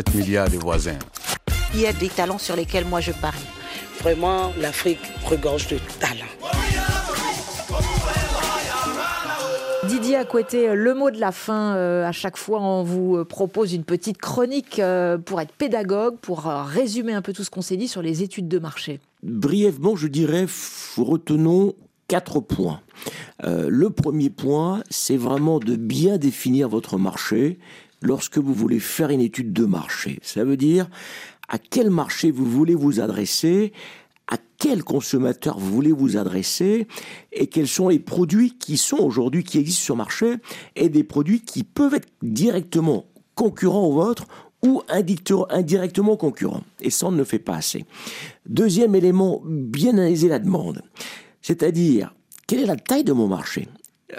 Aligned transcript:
7 0.00 0.14
milliards 0.14 0.48
de 0.48 0.56
voisins. 0.56 0.98
Il 1.74 1.80
y 1.80 1.86
a 1.86 1.92
des 1.92 2.08
talents 2.08 2.38
sur 2.38 2.56
lesquels 2.56 2.86
moi 2.86 3.00
je 3.00 3.12
parie. 3.12 3.44
Vraiment, 4.00 4.50
l'Afrique 4.58 5.00
regorge 5.26 5.68
de 5.68 5.78
talents. 5.98 6.24
Didier 9.86 10.16
Acoueté, 10.16 10.74
le 10.74 10.94
mot 10.94 11.10
de 11.10 11.20
la 11.20 11.32
fin, 11.32 11.74
euh, 11.74 12.06
à 12.06 12.12
chaque 12.12 12.38
fois 12.38 12.62
on 12.62 12.82
vous 12.82 13.16
euh, 13.16 13.24
propose 13.26 13.74
une 13.74 13.84
petite 13.84 14.16
chronique 14.16 14.78
euh, 14.78 15.18
pour 15.18 15.38
être 15.38 15.52
pédagogue, 15.52 16.16
pour 16.16 16.44
résumer 16.44 17.12
un 17.12 17.20
peu 17.20 17.34
tout 17.34 17.44
ce 17.44 17.50
qu'on 17.50 17.60
s'est 17.60 17.76
dit 17.76 17.88
sur 17.88 18.00
les 18.00 18.22
études 18.22 18.48
de 18.48 18.58
marché. 18.58 19.00
Brièvement, 19.22 19.96
je 19.96 20.08
dirais, 20.08 20.46
retenons 20.96 21.74
quatre 22.08 22.40
points. 22.40 22.80
le 23.44 23.90
premier 23.90 24.30
point, 24.30 24.82
c'est 24.88 25.18
vraiment 25.18 25.58
de 25.58 25.76
bien 25.76 26.16
définir 26.16 26.70
votre 26.70 26.96
marché 26.96 27.58
lorsque 28.02 28.38
vous 28.38 28.54
voulez 28.54 28.80
faire 28.80 29.10
une 29.10 29.20
étude 29.20 29.52
de 29.52 29.64
marché. 29.64 30.18
Ça 30.22 30.44
veut 30.44 30.56
dire 30.56 30.88
à 31.48 31.58
quel 31.58 31.90
marché 31.90 32.30
vous 32.30 32.46
voulez 32.46 32.74
vous 32.74 33.00
adresser, 33.00 33.72
à 34.28 34.36
quel 34.58 34.84
consommateur 34.84 35.58
vous 35.58 35.72
voulez 35.72 35.92
vous 35.92 36.16
adresser 36.16 36.86
et 37.32 37.48
quels 37.48 37.68
sont 37.68 37.88
les 37.88 37.98
produits 37.98 38.56
qui 38.56 38.76
sont 38.76 38.98
aujourd'hui, 38.98 39.42
qui 39.42 39.58
existent 39.58 39.84
sur 39.84 39.94
le 39.94 39.98
marché 39.98 40.36
et 40.76 40.88
des 40.88 41.02
produits 41.02 41.40
qui 41.40 41.64
peuvent 41.64 41.94
être 41.94 42.08
directement 42.22 43.06
concurrents 43.34 43.86
aux 43.86 43.94
vôtres 43.94 44.26
ou 44.62 44.82
indirectement 44.88 46.16
concurrents. 46.16 46.62
Et 46.80 46.90
ça, 46.90 47.06
on 47.06 47.12
ne 47.12 47.24
fait 47.24 47.38
pas 47.38 47.56
assez. 47.56 47.84
Deuxième 48.46 48.94
élément, 48.94 49.42
bien 49.44 49.92
analyser 49.92 50.28
la 50.28 50.38
demande. 50.38 50.82
C'est-à-dire, 51.40 52.14
quelle 52.46 52.60
est 52.60 52.66
la 52.66 52.76
taille 52.76 53.04
de 53.04 53.12
mon 53.12 53.26
marché? 53.26 53.68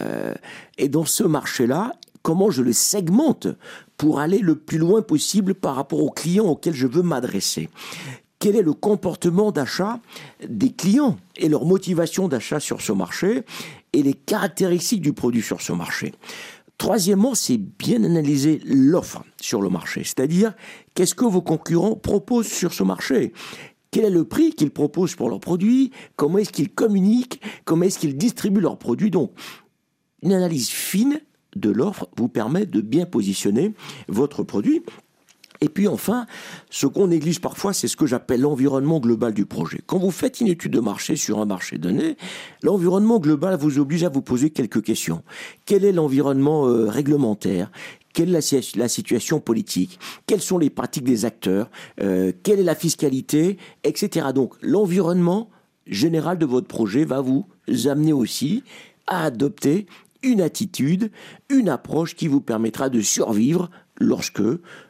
Euh, 0.00 0.34
Et 0.76 0.88
dans 0.88 1.04
ce 1.04 1.22
marché-là, 1.22 1.94
comment 2.24 2.50
je 2.50 2.62
le 2.62 2.72
segmente 2.72 3.46
pour 3.96 4.18
aller 4.18 4.38
le 4.38 4.56
plus 4.56 4.78
loin 4.78 5.02
possible 5.02 5.54
par 5.54 5.76
rapport 5.76 6.02
aux 6.02 6.10
clients 6.10 6.46
auxquels 6.46 6.74
je 6.74 6.88
veux 6.88 7.02
m'adresser 7.02 7.68
quel 8.44 8.56
est 8.56 8.62
le 8.62 8.74
comportement 8.74 9.52
d'achat 9.52 10.00
des 10.46 10.70
clients 10.70 11.16
et 11.38 11.48
leur 11.48 11.64
motivation 11.64 12.28
d'achat 12.28 12.60
sur 12.60 12.82
ce 12.82 12.92
marché 12.92 13.42
et 13.94 14.02
les 14.02 14.12
caractéristiques 14.12 15.00
du 15.00 15.14
produit 15.14 15.40
sur 15.40 15.62
ce 15.62 15.72
marché? 15.72 16.12
Troisièmement, 16.76 17.34
c'est 17.34 17.56
bien 17.56 18.04
analyser 18.04 18.60
l'offre 18.66 19.24
sur 19.40 19.62
le 19.62 19.70
marché, 19.70 20.04
c'est-à-dire 20.04 20.52
qu'est-ce 20.92 21.14
que 21.14 21.24
vos 21.24 21.40
concurrents 21.40 21.96
proposent 21.96 22.48
sur 22.48 22.74
ce 22.74 22.82
marché? 22.82 23.32
Quel 23.90 24.04
est 24.04 24.10
le 24.10 24.24
prix 24.24 24.52
qu'ils 24.52 24.72
proposent 24.72 25.14
pour 25.14 25.30
leurs 25.30 25.40
produits, 25.40 25.90
comment 26.16 26.36
est-ce 26.36 26.52
qu'ils 26.52 26.68
communiquent, 26.68 27.40
comment 27.64 27.84
est-ce 27.84 27.98
qu'ils 27.98 28.18
distribuent 28.18 28.60
leurs 28.60 28.78
produits? 28.78 29.10
Donc, 29.10 29.32
une 30.20 30.34
analyse 30.34 30.68
fine 30.68 31.18
de 31.56 31.70
l'offre 31.70 32.08
vous 32.16 32.28
permet 32.28 32.66
de 32.66 32.80
bien 32.80 33.06
positionner 33.06 33.72
votre 34.08 34.42
produit 34.42 34.82
et 35.64 35.70
puis 35.70 35.88
enfin, 35.88 36.26
ce 36.68 36.86
qu'on 36.86 37.06
néglige 37.06 37.40
parfois, 37.40 37.72
c'est 37.72 37.88
ce 37.88 37.96
que 37.96 38.06
j'appelle 38.06 38.42
l'environnement 38.42 39.00
global 39.00 39.32
du 39.32 39.46
projet. 39.46 39.80
Quand 39.86 39.98
vous 39.98 40.10
faites 40.10 40.40
une 40.42 40.48
étude 40.48 40.72
de 40.72 40.80
marché 40.80 41.16
sur 41.16 41.40
un 41.40 41.46
marché 41.46 41.78
donné, 41.78 42.16
l'environnement 42.62 43.18
global 43.18 43.56
vous 43.56 43.78
oblige 43.78 44.04
à 44.04 44.10
vous 44.10 44.20
poser 44.20 44.50
quelques 44.50 44.82
questions. 44.82 45.22
Quel 45.64 45.86
est 45.86 45.92
l'environnement 45.92 46.68
euh, 46.68 46.90
réglementaire? 46.90 47.70
Quelle 48.12 48.28
est 48.34 48.76
la, 48.76 48.88
situation 48.88 49.40
politique, 49.40 49.98
quelles 50.26 50.42
sont 50.42 50.58
les 50.58 50.70
pratiques 50.70 51.04
des 51.04 51.24
acteurs, 51.24 51.68
euh, 52.00 52.30
quelle 52.42 52.60
est 52.60 52.64
la 52.64 52.76
fiscalité, 52.76 53.56
etc. 53.84 54.28
Donc 54.34 54.54
l'environnement 54.60 55.48
général 55.86 56.38
de 56.38 56.46
votre 56.46 56.68
projet 56.68 57.04
va 57.04 57.22
vous 57.22 57.46
amener 57.86 58.12
aussi 58.12 58.62
à 59.06 59.24
adopter 59.24 59.86
une 60.24 60.40
attitude, 60.40 61.10
une 61.48 61.68
approche 61.68 62.16
qui 62.16 62.26
vous 62.26 62.40
permettra 62.40 62.88
de 62.88 63.00
survivre 63.00 63.70
lorsque 64.00 64.42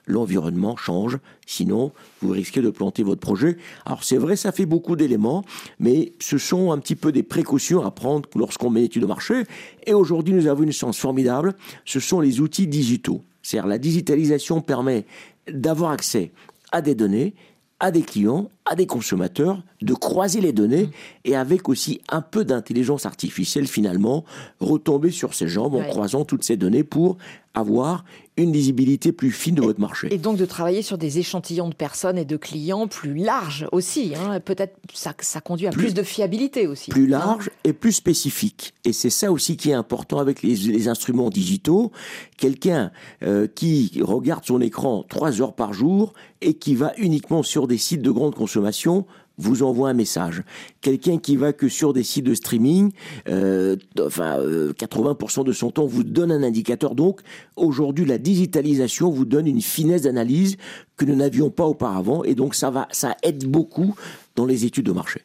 l'environnement 0.07 0.77
change. 0.77 1.19
Sinon, 1.47 1.93
vous 2.23 2.31
risquez 2.31 2.63
de 2.63 2.71
planter 2.71 3.03
votre 3.03 3.21
projet. 3.21 3.59
Alors 3.85 4.03
c'est 4.05 4.17
vrai, 4.17 4.37
ça 4.37 4.53
fait 4.53 4.65
beaucoup 4.65 4.97
d'éléments, 4.97 5.45
mais 5.79 6.15
ce 6.21 6.39
sont 6.39 6.73
un 6.73 6.79
petit 6.79 6.97
peu 6.97 7.13
des 7.13 7.23
précautions 7.23 7.85
à 7.85 7.91
prendre 7.91 8.29
lorsqu'on 8.35 8.71
met 8.71 8.81
l'étude 8.81 9.03
de 9.03 9.07
marché. 9.07 9.43
Et 9.87 9.93
aujourd'hui, 9.93 10.33
nous 10.33 10.47
avons 10.47 10.63
une 10.63 10.73
chance 10.73 10.99
formidable. 10.99 11.55
Ce 11.85 12.01
sont 12.01 12.21
les 12.21 12.41
outils 12.41 12.67
digitaux. 12.67 13.21
C'est-à-dire 13.43 13.69
la 13.69 13.79
digitalisation 13.79 14.63
permet 14.63 15.05
d'avoir 15.53 15.91
accès 15.91 16.31
à 16.73 16.81
des 16.81 16.95
données 16.95 17.35
à 17.81 17.91
des 17.91 18.03
clients, 18.03 18.51
à 18.67 18.75
des 18.75 18.87
consommateurs, 18.87 19.63
de 19.83 19.93
croiser 19.93 20.41
les 20.41 20.53
données 20.53 20.89
et 21.25 21.37
avec 21.37 21.69
aussi 21.69 22.01
un 22.09 22.23
peu 22.23 22.45
d'intelligence 22.45 23.05
artificielle 23.05 23.67
finalement, 23.67 24.25
retomber 24.59 25.11
sur 25.11 25.35
ses 25.35 25.49
jambes 25.49 25.75
en 25.75 25.85
croisant 25.85 26.25
toutes 26.25 26.45
ces 26.45 26.57
données 26.57 26.85
pour 26.85 27.19
avoir 27.55 28.05
une 28.37 28.53
lisibilité 28.53 29.13
plus 29.13 29.31
fine 29.31 29.55
de 29.55 29.63
votre 29.63 29.81
marché. 29.81 30.13
Et 30.13 30.19
donc 30.19 30.37
de 30.37 30.45
travailler 30.45 30.83
sur 30.83 30.99
des 30.99 31.21
échantillons 31.21 31.69
de 31.69 31.75
personnes 31.75 32.19
et 32.19 32.25
de 32.25 32.37
clients 32.37 32.89
plus 32.89 33.15
larges 33.15 33.69
aussi. 33.71 34.13
Hein. 34.17 34.41
Peut-être 34.41 34.77
ça, 34.93 35.15
ça 35.21 35.41
conduit 35.41 35.69
à 35.69 35.71
plus, 35.71 35.95
de 35.95 36.03
fiabilité 36.03 36.67
aussi. 36.67 36.91
Plus 36.91 37.07
large 37.07 37.51
et 37.63 37.73
plus 37.73 37.93
spécifique. 37.93 38.75
Et 38.85 38.93
c'est 38.93 39.11
ça 39.11 39.31
aussi 39.31 39.57
qui 39.57 39.71
est 39.71 39.75
important 39.75 40.19
avec 40.19 40.43
les, 40.43 40.89
instruments 40.89 41.31
digitaux. 41.31 41.93
Quelqu'un 42.37 42.91
euh, 43.23 43.47
qui 43.47 44.01
regarde 44.03 44.45
son 44.45 44.61
écran 44.61 45.05
trois 45.09 45.41
heures 45.41 45.55
par 45.55 45.73
jour 45.73 46.13
et 46.41 46.55
qui 46.55 46.75
va 46.75 46.93
uniquement 46.99 47.43
sur 47.43 47.69
des 47.69 47.79
sites 47.79 48.03
de 48.03 48.11
grande 48.11 48.35
consommation 48.35 49.07
vous 49.39 49.63
envoie 49.63 49.91
un 49.91 49.95
message. 49.95 50.43
Quelqu'un 50.81 51.19
qui 51.19 51.37
va 51.37 51.53
que 51.53 51.69
sur 51.69 51.93
des 51.93 52.03
sites 52.03 52.25
de 52.25 52.35
streaming, 52.35 52.93
euh, 53.29 53.77
enfin 54.01 54.39
80% 54.39 55.41
euh, 55.41 55.45
de 55.45 55.53
son 55.53 55.71
temps 55.71 55.87
vous 55.87 56.05
donne 56.05 56.31
un 56.31 56.43
indicateur. 56.43 56.95
Donc 56.95 57.21
aujourd'hui, 57.57 58.05
la 58.05 58.19
digitalisation 58.19 59.11
vous 59.11 59.25
donne 59.25 59.47
une 59.47 59.61
finesse 59.61 60.03
d'analyse 60.03 60.57
que 60.97 61.05
nous 61.05 61.17
n'avions 61.17 61.51
pas 61.51 61.65
auparavant, 61.65 62.23
et 62.23 62.35
donc 62.35 62.55
ça 62.55 62.71
va, 62.71 62.87
ça 62.93 63.17
aide 63.23 63.47
beaucoup 63.47 63.95
dans 64.37 64.47
les 64.47 64.65
études 64.65 64.87
de 64.87 64.93
marché. 64.93 65.23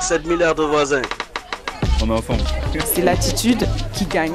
7 0.00 0.26
milliards 0.26 0.54
de 0.54 0.64
voisins. 0.64 1.02
On 2.02 2.08
est 2.08 2.12
ensemble. 2.12 2.42
C'est 2.84 3.02
l'attitude 3.02 3.66
qui 3.92 4.06
gagne. 4.06 4.32